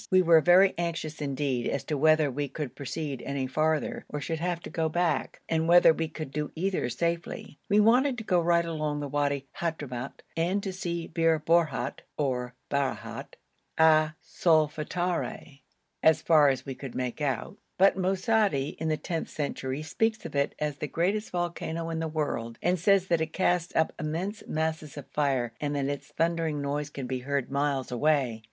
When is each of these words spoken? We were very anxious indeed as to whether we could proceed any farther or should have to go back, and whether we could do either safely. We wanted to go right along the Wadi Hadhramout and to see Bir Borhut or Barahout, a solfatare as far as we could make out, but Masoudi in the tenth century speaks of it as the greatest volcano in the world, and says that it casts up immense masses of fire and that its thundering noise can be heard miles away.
We 0.09 0.23
were 0.23 0.41
very 0.41 0.73
anxious 0.79 1.21
indeed 1.21 1.67
as 1.67 1.83
to 1.83 1.95
whether 1.95 2.31
we 2.31 2.47
could 2.47 2.73
proceed 2.73 3.21
any 3.21 3.45
farther 3.45 4.03
or 4.09 4.19
should 4.19 4.39
have 4.39 4.59
to 4.61 4.69
go 4.71 4.89
back, 4.89 5.41
and 5.47 5.67
whether 5.67 5.93
we 5.93 6.07
could 6.07 6.31
do 6.31 6.51
either 6.55 6.89
safely. 6.89 7.59
We 7.69 7.79
wanted 7.79 8.17
to 8.17 8.23
go 8.23 8.41
right 8.41 8.65
along 8.65 8.99
the 8.99 9.07
Wadi 9.07 9.45
Hadhramout 9.59 10.21
and 10.35 10.63
to 10.63 10.73
see 10.73 11.05
Bir 11.05 11.37
Borhut 11.37 11.99
or 12.17 12.55
Barahout, 12.71 13.35
a 13.77 14.15
solfatare 14.23 15.59
as 16.01 16.23
far 16.23 16.49
as 16.49 16.65
we 16.65 16.73
could 16.73 16.95
make 16.95 17.21
out, 17.21 17.59
but 17.77 17.95
Masoudi 17.95 18.69
in 18.79 18.87
the 18.87 18.97
tenth 18.97 19.29
century 19.29 19.83
speaks 19.83 20.25
of 20.25 20.33
it 20.35 20.55
as 20.57 20.77
the 20.77 20.87
greatest 20.87 21.29
volcano 21.29 21.91
in 21.91 21.99
the 21.99 22.07
world, 22.07 22.57
and 22.63 22.79
says 22.79 23.05
that 23.05 23.21
it 23.21 23.33
casts 23.33 23.75
up 23.75 23.93
immense 23.99 24.41
masses 24.47 24.97
of 24.97 25.05
fire 25.09 25.53
and 25.61 25.75
that 25.75 25.85
its 25.85 26.07
thundering 26.07 26.59
noise 26.59 26.89
can 26.89 27.05
be 27.05 27.19
heard 27.19 27.51
miles 27.51 27.91
away. 27.91 28.39